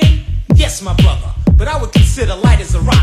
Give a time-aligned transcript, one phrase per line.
[0.00, 0.24] king?
[0.54, 3.01] Yes, my brother, but I would consider light as a rock.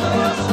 [0.00, 0.47] Yes, yes.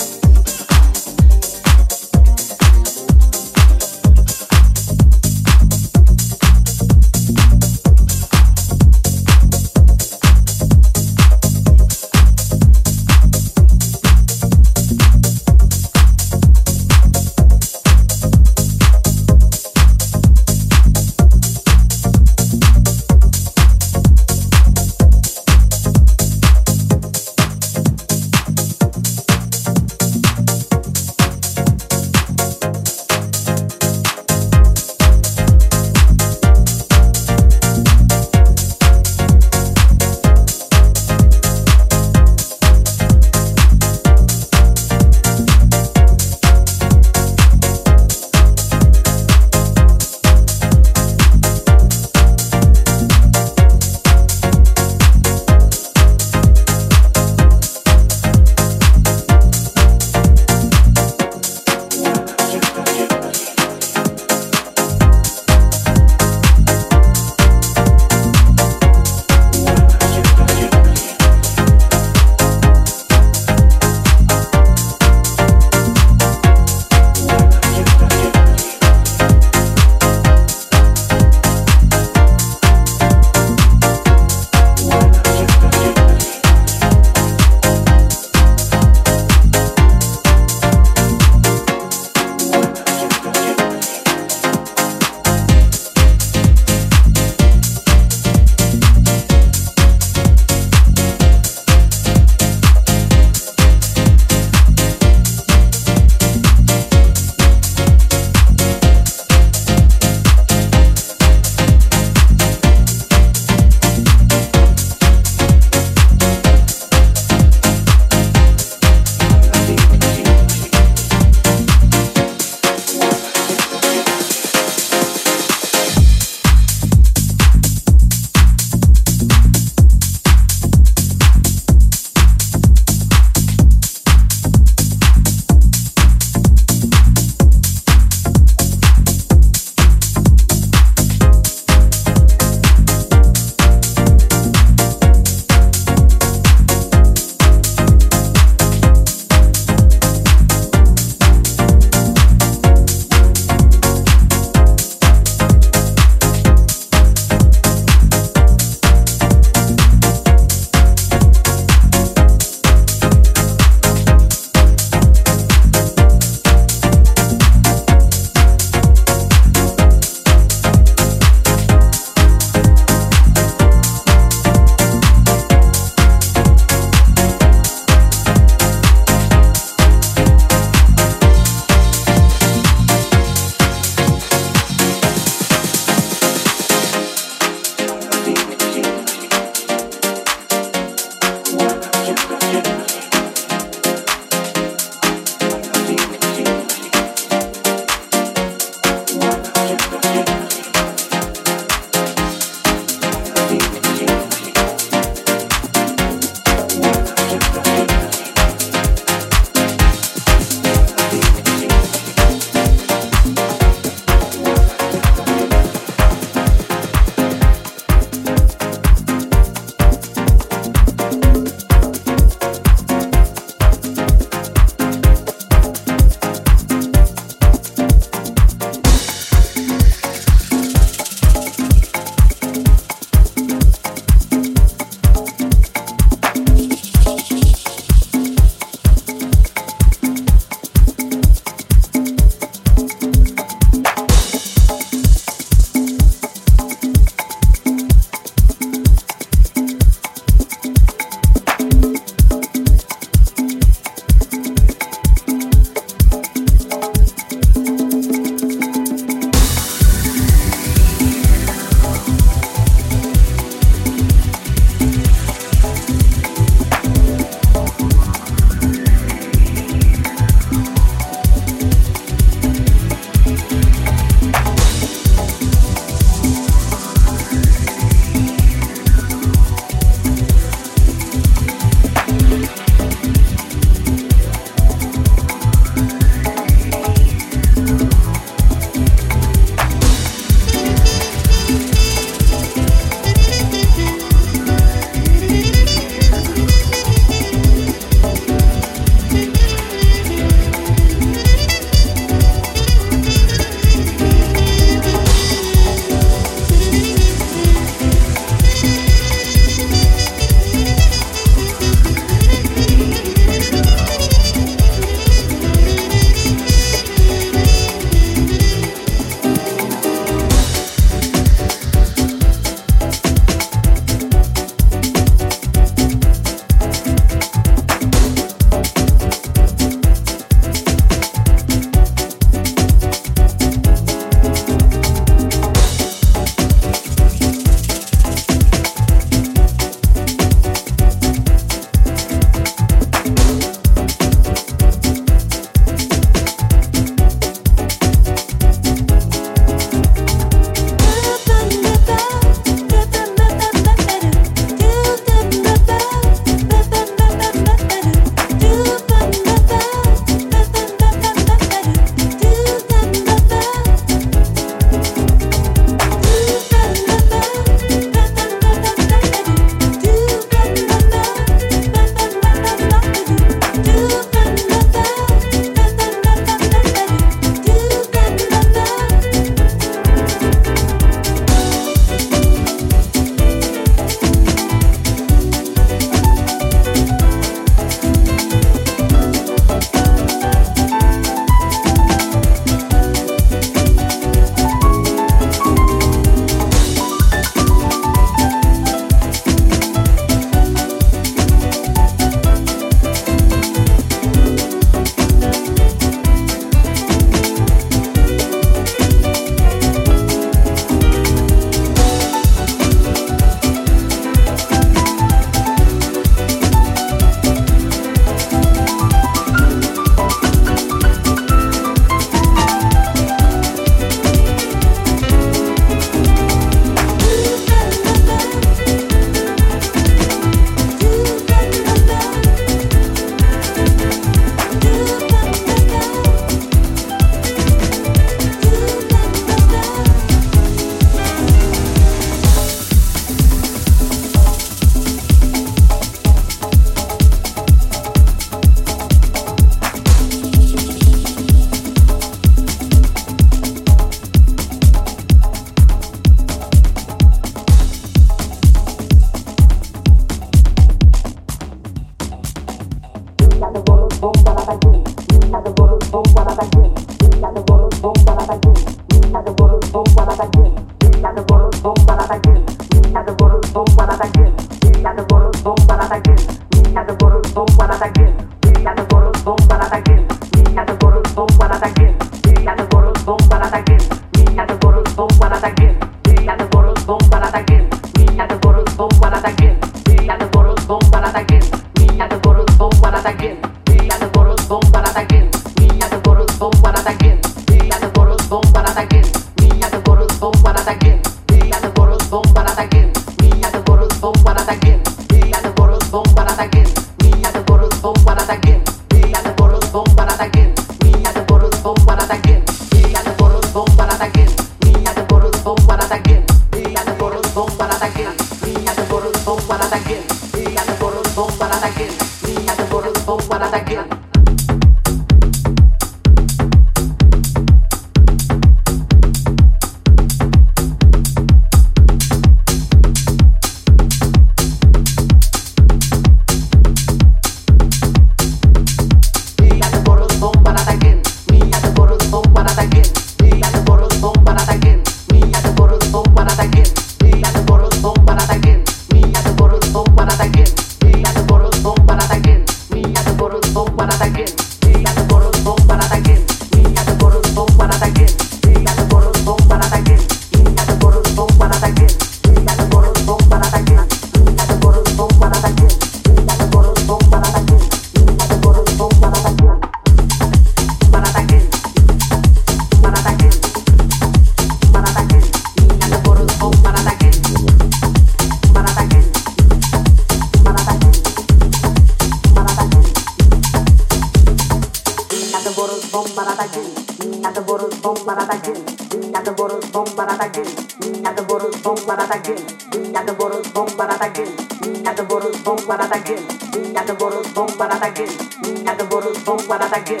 [597.84, 600.00] babatagin, nada boros bom babatagin,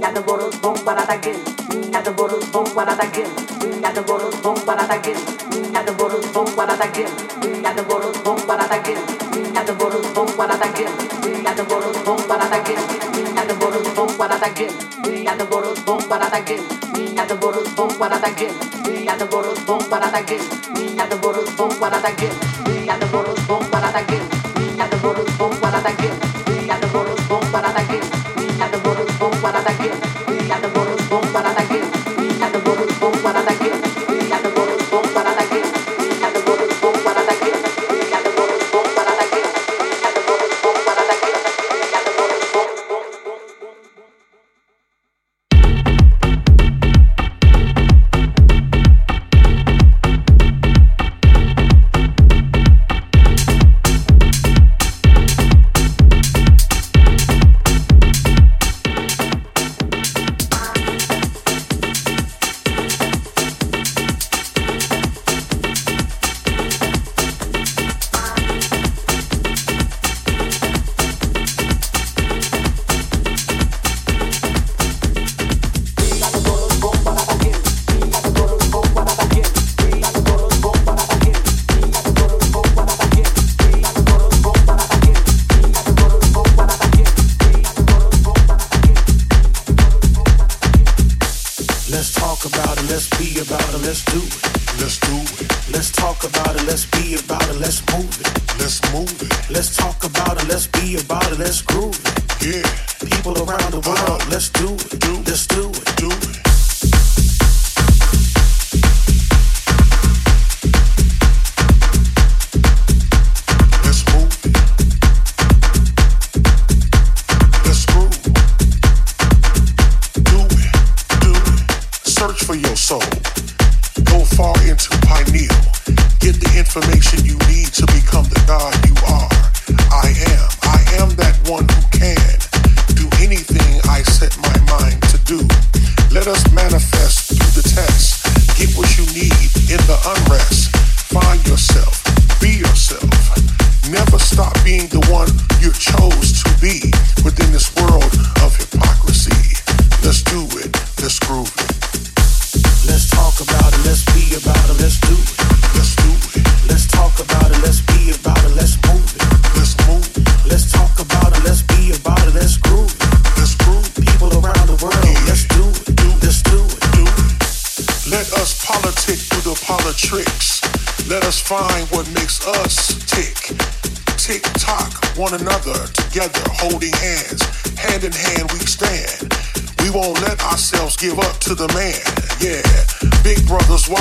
[0.00, 1.36] the boros bom babatagin,
[1.90, 3.26] nada boros bom babatagin,
[3.80, 5.16] nada boros bom babatagin,
[5.72, 7.06] nada boros bom babatagin,
[7.62, 8.98] nada boros bom babatagin,
[9.54, 10.88] nada boros bom babatagin,
[11.44, 12.80] nada boros bom babatagin,
[13.34, 14.70] nada boros bom babatagin,
[15.24, 16.60] nada boros bom the
[17.14, 18.50] nada boros bom babatagin,
[19.06, 20.42] nada boros bom babatagin,
[20.96, 22.49] nada boros bom babatagin.
[29.60, 29.99] ataque.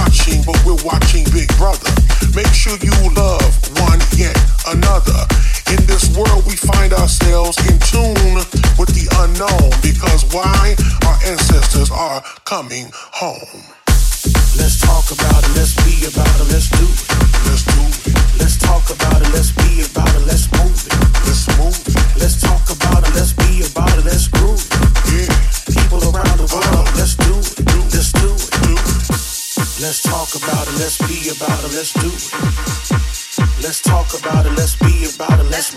[0.10, 1.92] watching, but we're watching Big Brother.
[2.34, 3.46] Make sure you love
[3.78, 4.36] one yet
[4.68, 5.22] another.
[5.70, 8.42] In this world, we find ourselves in tune
[8.78, 10.76] with the unknown because why?
[11.06, 13.62] Our ancestors are coming home.
[14.58, 17.46] Let's talk about it, let's be about it, let's do it.
[17.46, 17.89] Let's do
[31.40, 32.32] about it, let's do it.
[33.64, 35.74] Let's talk about it, let's be about it, let's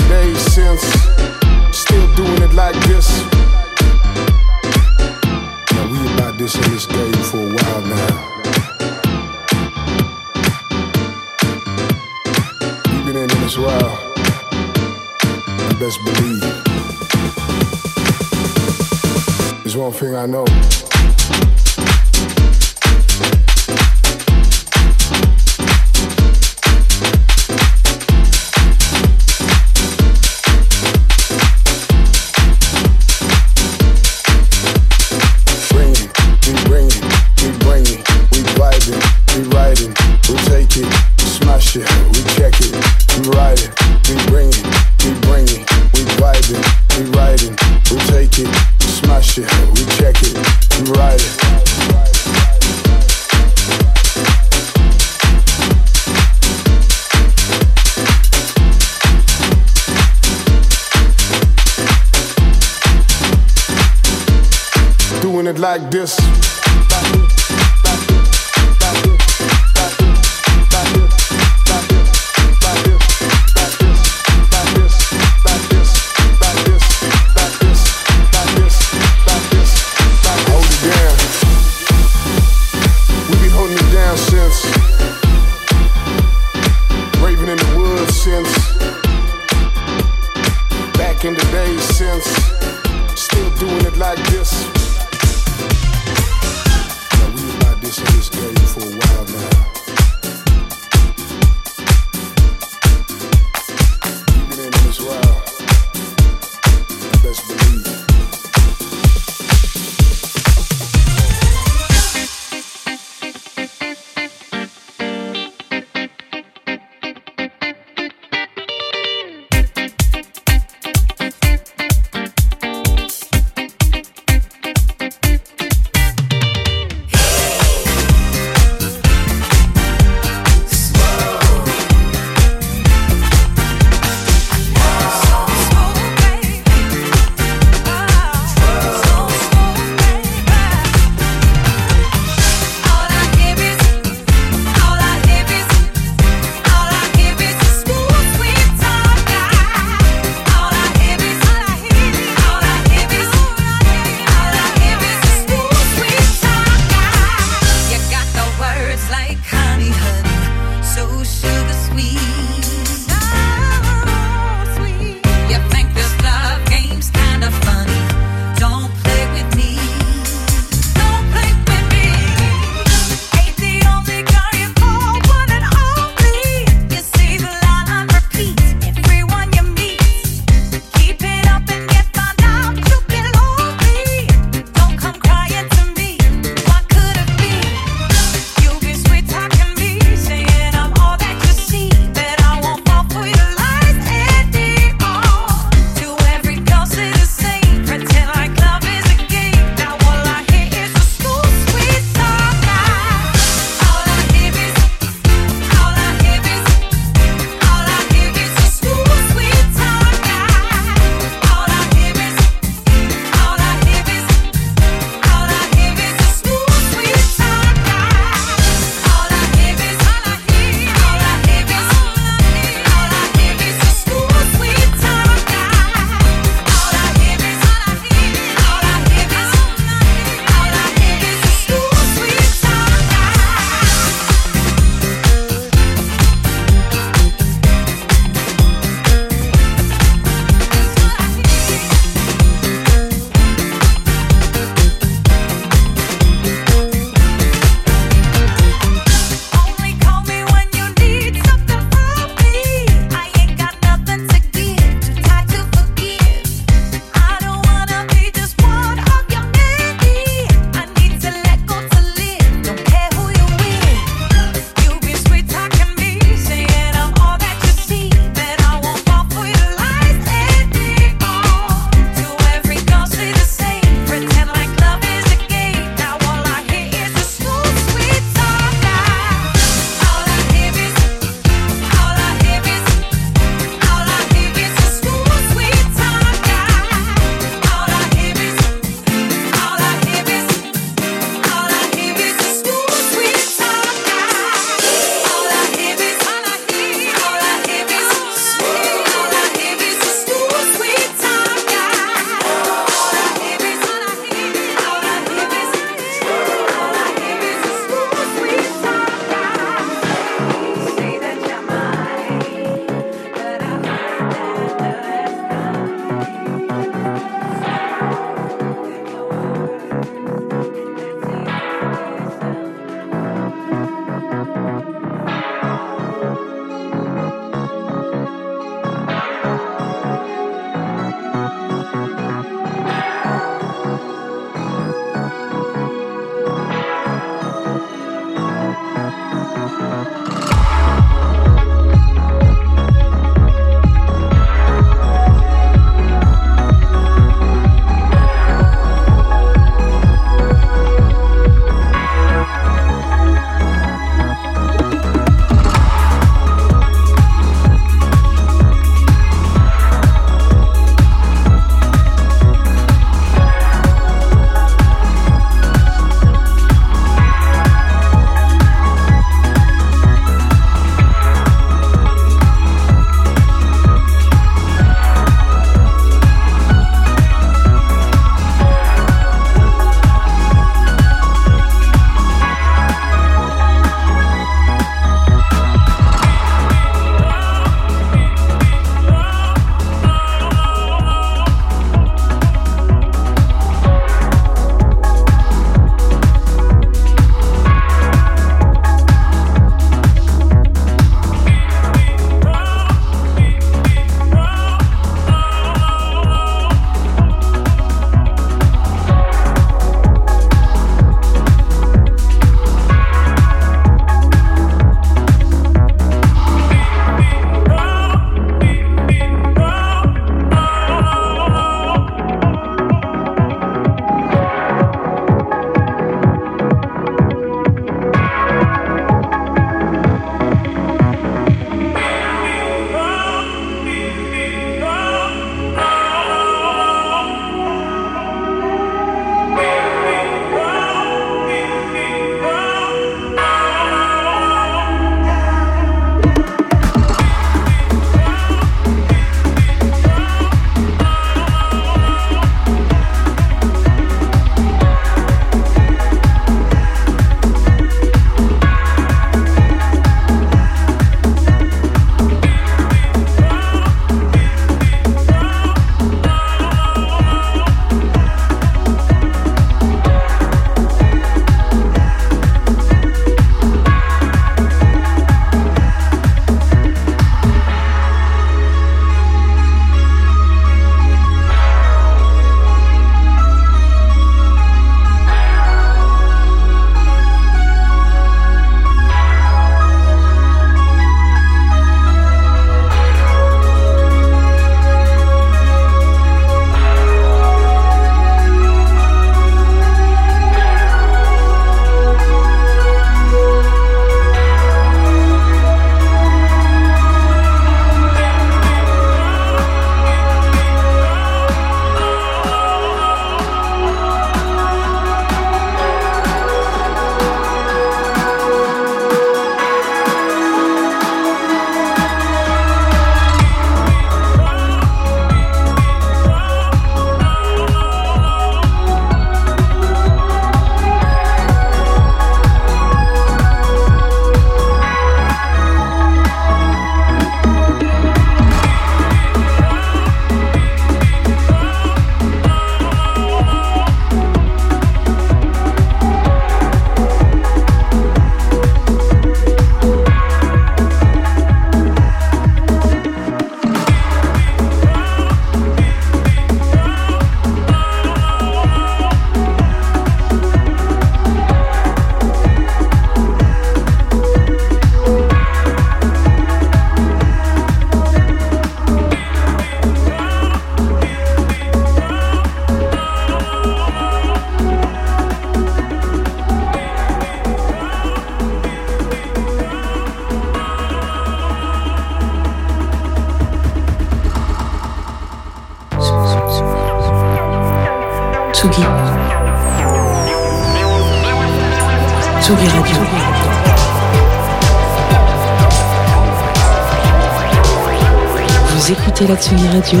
[599.24, 600.00] Écoutez la Tsugi Radio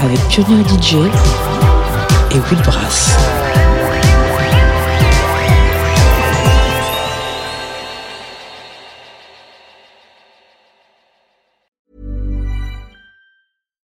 [0.00, 0.94] avec Pioneer DJ
[2.30, 3.10] et Will Brass.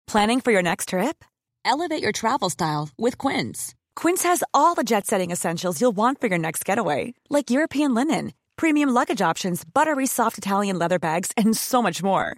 [0.07, 1.23] Planning for your next trip?
[1.63, 3.75] Elevate your travel style with Quince.
[3.95, 7.93] Quince has all the jet setting essentials you'll want for your next getaway, like European
[7.93, 12.37] linen, premium luggage options, buttery soft Italian leather bags, and so much more.